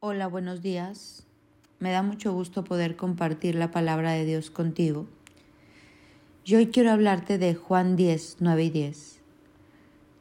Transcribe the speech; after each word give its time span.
Hola, 0.00 0.28
buenos 0.28 0.62
días. 0.62 1.26
Me 1.80 1.90
da 1.90 2.04
mucho 2.04 2.32
gusto 2.32 2.62
poder 2.62 2.94
compartir 2.94 3.56
la 3.56 3.72
palabra 3.72 4.12
de 4.12 4.24
Dios 4.24 4.48
contigo. 4.48 5.08
Yo 6.44 6.58
hoy 6.58 6.68
quiero 6.68 6.92
hablarte 6.92 7.36
de 7.36 7.56
Juan 7.56 7.96
10, 7.96 8.36
9 8.38 8.62
y 8.62 8.70
10. 8.70 9.20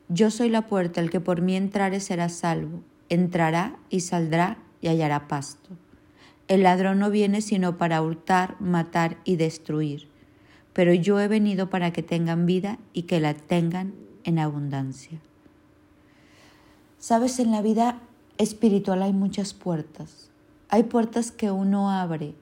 Yo 0.09 0.31
soy 0.31 0.49
la 0.49 0.65
puerta, 0.65 0.99
el 0.99 1.11
que 1.11 1.19
por 1.19 1.41
mí 1.41 1.55
entrare 1.55 1.99
será 1.99 2.27
salvo, 2.29 2.81
entrará 3.09 3.77
y 3.91 3.99
saldrá 3.99 4.57
y 4.81 4.87
hallará 4.87 5.27
pasto. 5.27 5.69
El 6.47 6.63
ladrón 6.63 6.97
no 6.97 7.11
viene 7.11 7.41
sino 7.41 7.77
para 7.77 8.01
hurtar, 8.01 8.59
matar 8.59 9.17
y 9.25 9.35
destruir, 9.35 10.07
pero 10.73 10.91
yo 10.91 11.19
he 11.19 11.27
venido 11.27 11.69
para 11.69 11.93
que 11.93 12.01
tengan 12.01 12.47
vida 12.47 12.79
y 12.93 13.03
que 13.03 13.19
la 13.19 13.35
tengan 13.35 13.93
en 14.23 14.39
abundancia. 14.39 15.19
Sabes, 16.97 17.37
en 17.37 17.51
la 17.51 17.61
vida 17.61 18.01
espiritual 18.37 19.01
hay 19.03 19.13
muchas 19.13 19.53
puertas. 19.53 20.29
Hay 20.69 20.83
puertas 20.83 21.31
que 21.31 21.51
uno 21.51 21.91
abre 21.91 22.33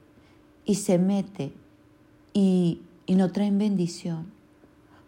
y 0.64 0.76
se 0.76 0.98
mete 0.98 1.52
y, 2.32 2.80
y 3.06 3.14
no 3.14 3.30
traen 3.32 3.58
bendición. 3.58 4.26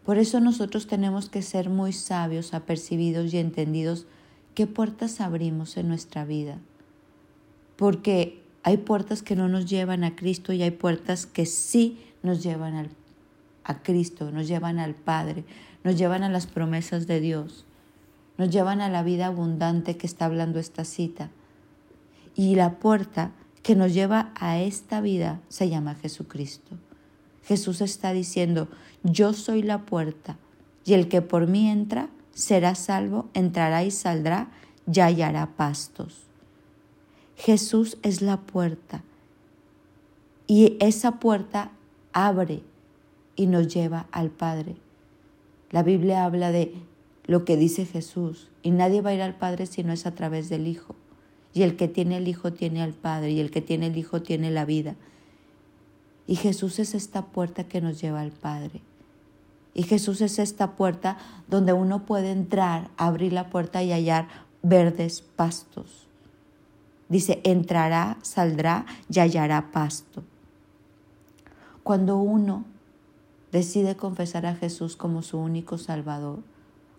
Por 0.05 0.19
eso 0.19 0.41
nosotros 0.41 0.87
tenemos 0.87 1.29
que 1.29 1.43
ser 1.43 1.69
muy 1.69 1.93
sabios, 1.93 2.55
apercibidos 2.55 3.35
y 3.35 3.39
entendidos 3.39 4.07
qué 4.55 4.67
puertas 4.67 5.21
abrimos 5.21 5.77
en 5.77 5.89
nuestra 5.89 6.25
vida. 6.25 6.59
Porque 7.77 8.43
hay 8.63 8.79
puertas 8.79 9.23
que 9.23 9.37
no 9.37 9.49
nos 9.49 9.67
llevan 9.67 10.05
a 10.05 10.17
Cristo 10.17 10.53
y 10.53 10.63
hay 10.63 10.71
puertas 10.71 11.27
que 11.27 11.45
sí 11.47 12.03
nos 12.23 12.43
llevan 12.43 12.75
al, 12.75 12.91
a 13.65 13.83
Cristo, 13.83 14.31
nos 14.31 14.49
llevan 14.49 14.79
al 14.79 14.95
Padre, 14.95 15.45
nos 15.85 15.97
llevan 15.97 16.23
a 16.23 16.31
las 16.31 16.47
promesas 16.47 17.07
de 17.07 17.21
Dios 17.21 17.67
nos 18.39 18.51
llevan 18.51 18.81
a 18.81 18.89
la 18.89 19.03
vida 19.03 19.27
abundante 19.27 19.97
que 19.97 20.07
está 20.07 20.25
hablando 20.25 20.59
esta 20.59 20.85
cita. 20.85 21.31
Y 22.35 22.55
la 22.55 22.79
puerta 22.79 23.33
que 23.63 23.75
nos 23.75 23.93
lleva 23.93 24.33
a 24.37 24.61
esta 24.61 25.01
vida 25.01 25.41
se 25.49 25.69
llama 25.69 25.97
Jesucristo. 25.97 26.77
Jesús 27.45 27.81
está 27.81 28.13
diciendo, 28.13 28.69
yo 29.03 29.33
soy 29.33 29.63
la 29.63 29.85
puerta, 29.85 30.39
y 30.85 30.95
el 30.95 31.09
que 31.09 31.21
por 31.21 31.47
mí 31.47 31.69
entra 31.69 32.09
será 32.33 32.75
salvo, 32.75 33.29
entrará 33.35 33.83
y 33.85 33.91
saldrá, 33.91 34.49
y 34.91 35.01
hallará 35.01 35.57
pastos. 35.57 36.23
Jesús 37.37 37.99
es 38.03 38.23
la 38.23 38.39
puerta, 38.41 39.03
y 40.47 40.77
esa 40.81 41.19
puerta 41.19 41.73
abre 42.13 42.63
y 43.37 43.47
nos 43.47 43.73
lleva 43.73 44.07
al 44.13 44.31
Padre. 44.31 44.77
La 45.71 45.83
Biblia 45.83 46.25
habla 46.25 46.53
de 46.53 46.75
lo 47.29 47.45
que 47.45 47.57
dice 47.57 47.85
Jesús, 47.85 48.49
y 48.63 48.71
nadie 48.71 49.03
va 49.03 49.11
a 49.11 49.15
ir 49.15 49.23
al 49.23 49.37
Padre 49.37 49.67
si 49.67 49.85
no 49.85 49.93
es 49.93 50.07
a 50.07 50.15
través 50.15 50.49
del 50.49 50.67
Hijo. 50.67 50.97
Y 51.53 51.63
el 51.63 51.77
que 51.77 51.87
tiene 51.87 52.17
el 52.17 52.27
Hijo 52.27 52.55
tiene 52.55 52.83
al 52.83 52.95
Padre, 52.95 53.31
y 53.33 53.41
el 53.41 53.51
que 53.51 53.61
tiene 53.61 53.89
el 53.89 53.97
Hijo 53.99 54.23
tiene 54.23 54.51
la 54.51 54.65
vida. 54.65 54.97
Y 56.27 56.37
Jesús 56.37 56.79
es 56.79 56.95
esta 56.95 57.27
puerta 57.27 57.65
que 57.65 57.83
nos 57.83 58.01
lleva 58.01 58.23
al 58.23 58.33
Padre. 58.33 58.81
Y 59.75 59.83
Jesús 59.83 60.23
es 60.23 60.39
esta 60.39 60.75
puerta 60.75 61.19
donde 61.49 61.75
uno 61.75 62.07
puede 62.07 62.33
entrar, 62.33 62.91
abrir 62.97 63.35
la 63.35 63.51
puerta 63.51 63.83
y 63.83 63.93
hallar 63.93 64.27
verdes 64.63 65.21
pastos. 65.21 66.07
Dice, 67.11 67.43
entrará, 67.45 68.17
saldrá 68.23 68.87
y 69.11 69.21
hallará 69.21 69.71
pasto. 69.71 70.25
Cuando 71.83 72.17
uno 72.17 72.65
decide 73.53 73.97
confesar 73.97 74.47
a 74.47 74.55
Jesús 74.55 74.97
como 74.97 75.23
su 75.23 75.39
único 75.39 75.77
Salvador, 75.77 76.41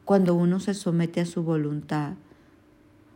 cuando 0.10 0.34
uno 0.34 0.60
se 0.60 0.74
somete 0.74 1.22
a 1.22 1.26
su 1.28 1.44
voluntad, 1.44 2.14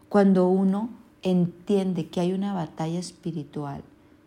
cuando 0.09 0.47
uno 0.47 0.91
entiende 1.23 2.05
que 2.05 2.19
hay 2.19 2.33
una 2.33 2.53
batalla 2.53 2.99
espiritual 2.99 3.83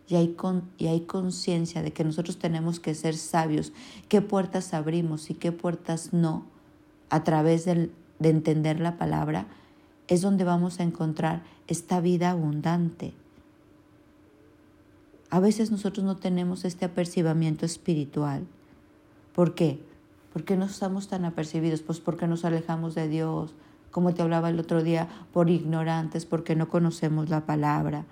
y 0.09 0.15
hay, 0.15 0.35
hay 0.81 0.99
conciencia 1.07 1.81
de 1.81 1.93
que 1.93 2.03
nosotros 2.03 2.39
tenemos 2.39 2.81
que 2.81 2.93
ser 2.93 3.15
sabios, 3.15 3.71
qué 4.09 4.21
puertas 4.21 4.73
abrimos 4.73 5.29
y 5.29 5.35
qué 5.35 5.53
puertas 5.53 6.11
no, 6.11 6.43
a 7.09 7.23
través 7.23 7.63
de 7.63 7.89
entender 8.19 8.81
la 8.81 8.97
palabra, 8.97 9.47
es 10.09 10.21
donde 10.21 10.43
vamos 10.43 10.81
a 10.81 10.83
encontrar 10.83 11.43
esta 11.67 12.01
vida 12.01 12.31
abundante. 12.31 13.13
A 15.29 15.39
veces 15.39 15.71
nosotros 15.71 16.05
no 16.05 16.17
tenemos 16.17 16.65
este 16.65 16.83
apercibimiento 16.83 17.65
espiritual. 17.65 18.45
¿Por 19.31 19.55
qué? 19.55 19.79
¿Por 20.37 20.45
qué 20.45 20.55
no 20.55 20.65
estamos 20.65 21.07
tan 21.07 21.25
apercibidos? 21.25 21.81
Pues 21.81 21.99
porque 21.99 22.27
nos 22.27 22.45
alejamos 22.45 22.93
de 22.93 23.07
Dios, 23.07 23.55
como 23.89 24.13
te 24.13 24.21
hablaba 24.21 24.51
el 24.51 24.59
otro 24.59 24.83
día, 24.83 25.07
por 25.33 25.49
ignorantes, 25.49 26.27
porque 26.27 26.55
no 26.55 26.69
conocemos 26.69 27.29
la 27.29 27.47
palabra, 27.47 28.05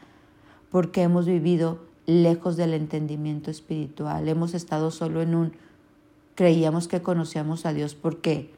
porque 0.71 1.03
hemos 1.03 1.27
vivido 1.27 1.77
lejos 2.07 2.57
del 2.57 2.73
entendimiento 2.73 3.51
espiritual, 3.51 4.27
hemos 4.27 4.55
estado 4.55 4.89
solo 4.89 5.21
en 5.21 5.35
un, 5.35 5.53
creíamos 6.33 6.87
que 6.87 7.03
conocíamos 7.03 7.67
a 7.67 7.73
Dios, 7.73 7.93
¿por 7.93 8.21
qué? 8.21 8.51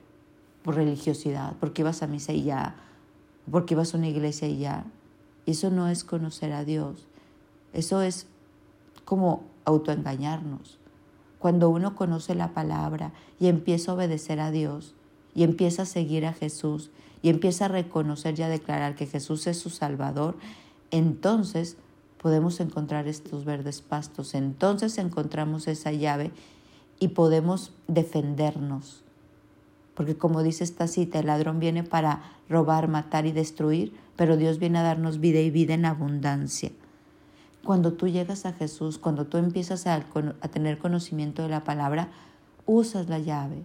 Por 0.63 0.75
religiosidad, 0.75 1.57
porque 1.59 1.81
ibas 1.81 2.01
a 2.01 2.07
misa 2.07 2.31
y 2.31 2.43
ya, 2.43 2.77
porque 3.51 3.73
ibas 3.73 3.93
a 3.93 3.97
una 3.97 4.07
iglesia 4.07 4.47
y 4.47 4.59
ya. 4.59 4.85
Eso 5.45 5.71
no 5.71 5.89
es 5.89 6.05
conocer 6.05 6.53
a 6.53 6.63
Dios, 6.63 7.05
eso 7.73 8.01
es 8.01 8.27
como 9.03 9.43
autoengañarnos. 9.65 10.79
Cuando 11.39 11.69
uno 11.69 11.95
conoce 11.95 12.35
la 12.35 12.53
palabra 12.53 13.11
y 13.39 13.47
empieza 13.47 13.91
a 13.91 13.95
obedecer 13.95 14.39
a 14.39 14.51
Dios 14.51 14.95
y 15.35 15.43
empieza 15.43 15.83
a 15.83 15.85
seguir 15.85 16.25
a 16.25 16.33
Jesús 16.33 16.89
y 17.21 17.29
empieza 17.29 17.65
a 17.65 17.69
reconocer 17.69 18.39
y 18.39 18.43
a 18.43 18.49
declarar 18.49 18.95
que 18.95 19.05
Jesús 19.05 19.47
es 19.47 19.57
su 19.59 19.69
Salvador, 19.69 20.35
entonces 20.91 21.77
podemos 22.21 22.59
encontrar 22.59 23.07
estos 23.07 23.45
verdes 23.45 23.81
pastos, 23.81 24.33
entonces 24.33 24.97
encontramos 24.97 25.67
esa 25.67 25.91
llave 25.91 26.31
y 26.99 27.09
podemos 27.09 27.73
defendernos. 27.87 29.03
Porque 29.93 30.15
como 30.15 30.43
dice 30.43 30.63
esta 30.63 30.87
cita, 30.87 31.19
el 31.19 31.27
ladrón 31.27 31.59
viene 31.59 31.83
para 31.83 32.21
robar, 32.49 32.87
matar 32.87 33.25
y 33.25 33.31
destruir, 33.31 33.93
pero 34.15 34.37
Dios 34.37 34.59
viene 34.59 34.79
a 34.79 34.83
darnos 34.83 35.19
vida 35.19 35.39
y 35.39 35.49
vida 35.49 35.73
en 35.73 35.85
abundancia. 35.85 36.71
Cuando 37.67 37.91
tú 37.91 38.07
llegas 38.07 38.45
a 38.45 38.53
Jesús, 38.53 38.97
cuando 38.97 39.25
tú 39.25 39.35
empiezas 39.35 39.87
a, 39.87 39.99
tener 40.49 40.77
conocimiento 40.77 41.41
de 41.41 41.49
la 41.49 41.65
palabra, 41.65 42.07
usas 42.65 43.09
la 43.09 43.19
llave. 43.19 43.61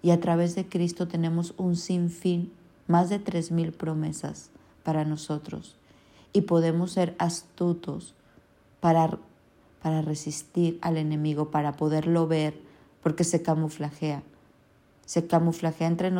Y 0.00 0.12
a 0.12 0.20
través 0.22 0.54
de 0.54 0.66
Cristo 0.66 1.06
tenemos 1.06 1.52
un 1.58 1.76
sinfín, 1.76 2.50
más 2.86 3.10
de 3.10 3.18
tres 3.18 3.52
mil 3.52 3.72
promesas 3.72 4.48
para 4.84 5.04
nosotros. 5.04 5.76
Y 6.32 6.40
podemos 6.40 6.92
ser 6.92 7.14
astutos 7.18 8.14
para, 8.80 9.18
para 9.82 10.00
resistir 10.00 10.78
al 10.80 10.96
enemigo, 10.96 11.50
para 11.50 11.76
poderlo 11.76 12.26
ver, 12.26 12.58
porque 13.02 13.22
se 13.22 13.42
camuflajea. 13.42 14.22
Se 15.04 15.26
camuflajea 15.26 15.88
entre, 15.88 16.10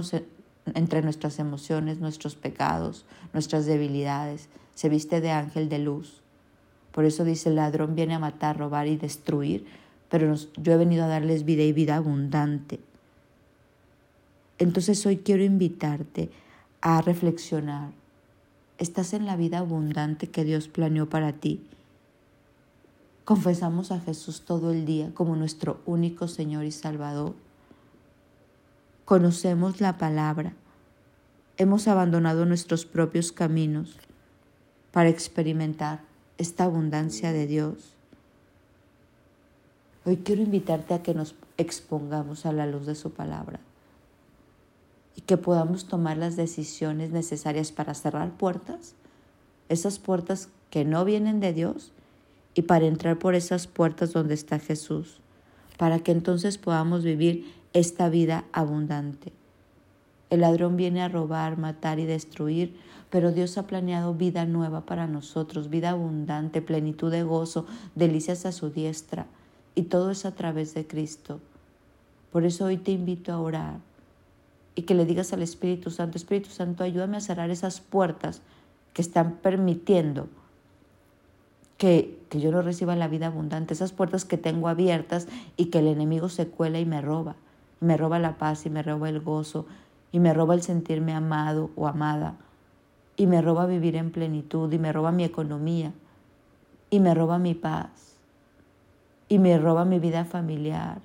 entre 0.75 1.01
nuestras 1.01 1.39
emociones, 1.39 1.99
nuestros 1.99 2.35
pecados, 2.35 3.07
nuestras 3.33 3.65
debilidades. 3.65 4.51
Se 4.75 4.91
viste 4.91 5.23
de 5.23 5.31
ángel 5.31 5.71
de 5.71 5.79
luz. 5.79 6.23
Por 6.97 7.05
eso 7.05 7.25
dice, 7.25 7.51
el 7.51 7.57
ladrón 7.57 7.95
viene 7.95 8.15
a 8.15 8.19
matar, 8.19 8.57
robar 8.57 8.87
y 8.87 8.97
destruir, 8.97 9.67
pero 10.09 10.35
yo 10.35 10.73
he 10.73 10.77
venido 10.79 11.05
a 11.05 11.09
darles 11.09 11.45
vida 11.45 11.63
y 11.63 11.75
vida 11.75 11.97
abundante. 11.97 12.81
Entonces 14.57 15.05
hoy 15.05 15.19
quiero 15.19 15.45
invitarte 15.45 16.31
a 16.81 17.03
reflexionar. 17.03 17.91
¿Estás 18.79 19.13
en 19.13 19.27
la 19.27 19.37
vida 19.37 19.59
abundante 19.59 20.29
que 20.29 20.43
Dios 20.43 20.69
planeó 20.69 21.07
para 21.07 21.35
ti? 21.35 21.61
Confesamos 23.27 23.93
a 23.93 24.01
Jesús 24.01 24.47
todo 24.47 24.73
el 24.73 24.87
día 24.87 25.11
como 25.13 25.37
nuestro 25.37 25.83
único 25.85 26.29
Señor 26.29 26.65
y 26.65 26.73
Salvador. 26.73 27.35
Conocemos 29.05 29.83
la 29.83 29.99
palabra. 29.99 30.55
Hemos 31.59 31.89
abandonado 31.89 32.47
nuestros 32.47 32.87
propios 32.87 33.33
caminos 33.33 33.99
para 34.93 35.11
experimentar 35.11 36.16
esta 36.39 36.65
abundancia 36.65 37.33
de 37.33 37.47
Dios. 37.47 37.95
Hoy 40.05 40.19
quiero 40.19 40.43
invitarte 40.43 40.95
a 40.95 41.03
que 41.03 41.15
nos 41.15 41.35
expongamos 41.57 42.47
a 42.47 42.53
la 42.53 42.67
luz 42.67 42.87
de 42.87 42.95
su 42.95 43.11
palabra 43.13 43.61
y 45.17 45.23
que 45.23 45.37
podamos 45.37 45.87
tomar 45.87 46.19
las 46.19 46.37
decisiones 46.37 47.11
necesarias 47.11 47.73
para 47.73 47.95
cerrar 47.95 48.31
puertas, 48.37 48.95
esas 49.69 49.99
puertas 49.99 50.51
que 50.71 50.85
no 50.85 51.05
vienen 51.05 51.41
de 51.41 51.53
Dios, 51.53 51.93
y 52.55 52.63
para 52.63 52.87
entrar 52.87 53.19
por 53.19 53.35
esas 53.35 53.67
puertas 53.67 54.13
donde 54.13 54.35
está 54.35 54.59
Jesús, 54.59 55.21
para 55.77 55.99
que 55.99 56.13
entonces 56.13 56.57
podamos 56.57 57.05
vivir 57.05 57.53
esta 57.75 58.09
vida 58.09 58.45
abundante. 58.53 59.33
El 60.31 60.41
ladrón 60.41 60.77
viene 60.77 61.03
a 61.03 61.09
robar, 61.09 61.57
matar 61.57 61.99
y 61.99 62.05
destruir, 62.05 62.77
pero 63.11 63.33
Dios 63.33 63.57
ha 63.59 63.67
planeado 63.67 64.15
vida 64.15 64.45
nueva 64.45 64.83
para 64.83 65.07
nosotros, 65.07 65.71
vida 65.71 65.91
abundante, 65.91 66.63
plenitud 66.63 67.11
de 67.11 67.23
gozo, 67.23 67.67
delicias 67.95 68.45
a 68.45 68.53
su 68.53 68.71
diestra, 68.71 69.27
y 69.75 69.83
todo 69.83 70.11
es 70.11 70.25
a 70.25 70.35
través 70.35 70.75
de 70.75 70.87
Cristo. 70.87 71.41
Por 72.33 72.45
eso 72.45 72.65
hoy 72.65 72.77
te 72.77 72.91
invito 72.91 73.33
a 73.33 73.41
orar 73.41 73.79
y 74.75 74.83
que 74.83 74.95
le 74.95 75.07
digas 75.07 75.33
al 75.33 75.43
Espíritu 75.43 75.91
Santo, 75.91 76.19
Espíritu 76.19 76.51
Santo, 76.51 76.83
ayúdame 76.83 77.17
a 77.17 77.21
cerrar 77.21 77.51
esas 77.51 77.81
puertas 77.81 78.43
que 78.93 79.03
están 79.03 79.37
permitiendo 79.37 80.29
que, 81.79 82.19
que 82.29 82.41
yo 82.41 82.51
no 82.51 82.63
reciba 82.63 82.97
la 82.97 83.09
vida 83.09 83.29
abundante, 83.29 83.75
esas 83.75 83.93
puertas 83.93 84.25
que 84.25 84.39
tengo 84.39 84.69
abiertas 84.69 85.29
y 85.57 85.67
que 85.67 85.79
el 85.79 85.87
enemigo 85.87 86.29
se 86.29 86.49
cuela 86.49 86.81
y 86.81 86.85
me 86.85 87.01
roba, 87.01 87.37
me 87.81 87.97
roba 87.97 88.19
la 88.19 88.39
paz 88.39 88.67
y 88.67 88.71
me 88.71 88.83
roba 88.83 89.09
el 89.09 89.21
gozo 89.21 89.67
y 90.17 90.19
me 90.19 90.33
roba 90.33 90.55
el 90.55 90.63
sentirme 90.63 91.13
amado 91.13 91.69
o 91.77 91.87
amada 91.87 92.37
y 93.19 93.27
me 93.27 93.43
roba 93.43 93.67
vivir 93.67 93.97
en 93.97 94.11
plenitud 94.11 94.73
y 94.73 94.79
me 94.79 94.91
roba 94.91 95.13
mi 95.13 95.25
economía 95.25 95.93
y 96.89 97.01
me 97.01 97.13
roba 97.13 97.39
mi 97.39 97.53
paz 97.53 98.17
y 99.29 99.39
me 99.39 99.59
roba 99.59 99.85
mi 99.85 99.99
vida 99.99 100.25
familiar 100.25 101.03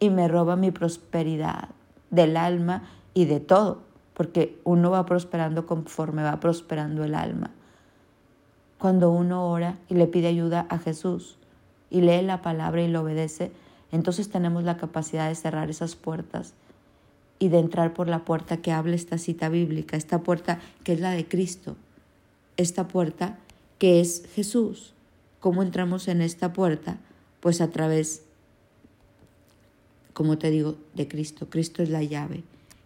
y 0.00 0.10
me 0.10 0.26
roba 0.26 0.56
mi 0.56 0.72
prosperidad 0.72 1.68
del 2.10 2.36
alma 2.36 2.82
y 3.14 3.26
de 3.26 3.38
todo, 3.38 3.82
porque 4.14 4.58
uno 4.64 4.90
va 4.90 5.06
prosperando 5.06 5.64
conforme 5.64 6.24
va 6.24 6.40
prosperando 6.40 7.04
el 7.04 7.14
alma. 7.14 7.52
Cuando 8.76 9.12
uno 9.12 9.48
ora 9.48 9.78
y 9.88 9.94
le 9.94 10.08
pide 10.08 10.26
ayuda 10.26 10.66
a 10.68 10.78
Jesús 10.78 11.38
y 11.90 12.00
lee 12.00 12.22
la 12.22 12.42
palabra 12.42 12.82
y 12.82 12.88
lo 12.88 13.02
obedece, 13.02 13.52
entonces 13.92 14.30
tenemos 14.30 14.64
la 14.64 14.78
capacidad 14.78 15.28
de 15.28 15.36
cerrar 15.36 15.70
esas 15.70 15.94
puertas 15.94 16.54
y 17.44 17.50
de 17.50 17.58
entrar 17.58 17.92
por 17.92 18.08
la 18.08 18.24
puerta 18.24 18.62
que 18.62 18.72
habla 18.72 18.94
esta 18.94 19.18
cita 19.18 19.50
bíblica, 19.50 19.98
esta 19.98 20.22
puerta 20.22 20.60
que 20.82 20.94
es 20.94 21.00
la 21.00 21.10
de 21.10 21.28
Cristo, 21.28 21.76
esta 22.56 22.88
puerta 22.88 23.38
que 23.78 24.00
es 24.00 24.22
Jesús. 24.34 24.94
¿Cómo 25.40 25.62
entramos 25.62 26.08
en 26.08 26.22
esta 26.22 26.54
puerta? 26.54 26.96
Pues 27.40 27.60
a 27.60 27.68
través, 27.68 28.22
como 30.14 30.38
te 30.38 30.50
digo, 30.50 30.78
de 30.94 31.06
Cristo. 31.06 31.50
Cristo 31.50 31.82
es 31.82 31.90
la 31.90 32.02
llave. 32.02 32.44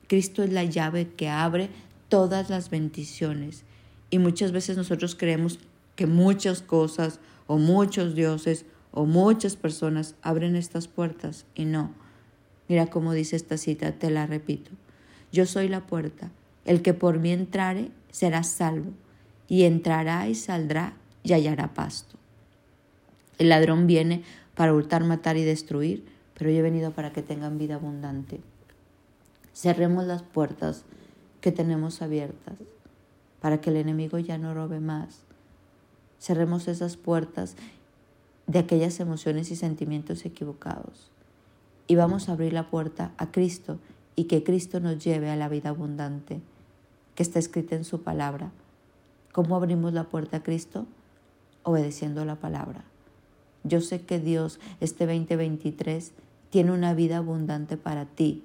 Cristo 0.09 0.43
es 0.43 0.53
la 0.53 0.65
llave 0.65 1.07
que 1.07 1.29
abre 1.29 1.71
todas 2.09 2.51
las 2.51 2.69
bendiciones. 2.69 3.63
Y 4.11 4.19
muchas 4.19 4.51
veces 4.51 4.77
nosotros 4.77 5.15
creemos 5.15 5.61
que 5.95 6.09
muchas 6.09 6.63
cosas 6.63 7.21
o 7.47 7.59
muchos 7.59 8.17
dioses 8.17 8.65
o 8.91 9.07
muchas 9.07 9.55
personas 9.55 10.17
abren 10.21 10.57
estas 10.57 10.89
puertas 10.89 11.47
y 11.55 11.65
no. 11.65 12.08
Mira 12.69 12.87
cómo 12.87 13.13
dice 13.13 13.37
esta 13.37 13.57
cita, 13.57 13.93
te 13.93 14.11
la 14.11 14.27
repito. 14.27 14.71
Yo 15.33 15.47
soy 15.47 15.69
la 15.69 15.87
puerta. 15.87 16.31
El 16.65 16.83
que 16.83 16.93
por 16.95 17.19
mí 17.19 17.33
entrare 17.33 17.91
será 18.11 18.43
salvo, 18.43 18.93
y 19.49 19.65
entrará 19.65 20.29
y 20.29 20.35
saldrá 20.35 20.93
y 21.23 21.33
hallará 21.33 21.73
pasto. 21.73 22.17
El 23.39 23.49
ladrón 23.49 23.87
viene 23.87 24.23
para 24.55 24.75
hurtar, 24.75 25.05
matar 25.05 25.39
y 25.39 25.45
destruir, 25.45 26.05
pero 26.35 26.51
yo 26.51 26.59
he 26.59 26.63
venido 26.63 26.93
para 26.93 27.13
que 27.13 27.23
tengan 27.23 27.57
vida 27.57 27.77
abundante. 27.77 28.41
Cerremos 29.55 30.05
las 30.05 30.23
puertas 30.23 30.85
que 31.41 31.51
tenemos 31.51 32.03
abiertas 32.03 32.57
para 33.41 33.61
que 33.61 33.71
el 33.71 33.77
enemigo 33.77 34.19
ya 34.19 34.37
no 34.37 34.53
robe 34.53 34.81
más. 34.81 35.21
Cerremos 36.21 36.69
esas 36.69 36.97
puertas 36.97 37.57
de 38.47 38.59
aquellas 38.59 39.01
emociones 39.01 39.51
y 39.51 39.57
sentimientos 39.57 40.27
equivocados 40.27 41.11
y 41.89 41.97
vamos 41.97 42.29
a 42.29 42.33
abrir 42.33 42.53
la 42.53 42.69
puerta 42.69 43.13
a 43.17 43.33
Cristo 43.33 43.79
y 44.15 44.25
que 44.25 44.45
Cristo 44.45 44.79
nos 44.79 45.03
lleve 45.03 45.31
a 45.31 45.37
la 45.37 45.49
vida 45.49 45.71
abundante 45.71 46.41
que 47.15 47.23
está 47.23 47.41
escrita 47.41 47.75
en 47.75 47.85
su 47.85 48.03
palabra. 48.03 48.53
¿Cómo 49.33 49.57
abrimos 49.57 49.93
la 49.93 50.05
puerta 50.05 50.37
a 50.37 50.43
Cristo? 50.43 50.87
Obedeciendo 51.65 52.25
la 52.25 52.37
palabra. 52.37 52.85
Yo 53.65 53.81
sé 53.81 54.03
que 54.03 54.21
Dios 54.21 54.61
este 54.81 55.07
2023 55.07 56.13
tiene 56.51 56.73
una 56.73 56.95
vida 56.95 57.17
abundante 57.17 57.77
para 57.77 58.05
ti. 58.05 58.45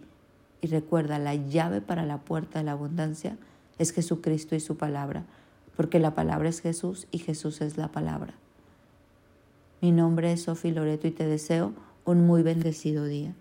Y 0.62 0.68
recuerda, 0.68 1.20
la 1.20 1.36
llave 1.36 1.82
para 1.82 2.06
la 2.06 2.20
puerta 2.20 2.60
de 2.60 2.66
la 2.66 2.72
abundancia 2.72 3.38
es 3.78 3.92
Jesucristo 3.92 4.56
y 4.56 4.62
su 4.62 4.78
palabra, 4.78 5.26
porque 5.76 6.00
la 6.00 6.16
palabra 6.16 6.48
es 6.48 6.62
Jesús 6.62 7.08
y 7.12 7.20
Jesús 7.20 7.62
es 7.62 7.78
la 7.78 7.90
palabra. 7.90 8.34
Mi 9.82 9.92
nombre 9.92 10.32
es 10.32 10.44
Sofi 10.44 10.72
Loreto 10.72 11.08
y 11.08 11.12
te 11.12 11.28
deseo 11.28 11.74
un 12.06 12.26
muy 12.26 12.44
bendecido 12.44 13.06
día. 13.06 13.36